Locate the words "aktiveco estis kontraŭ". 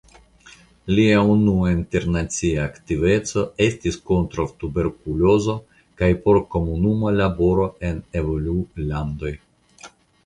2.63-4.45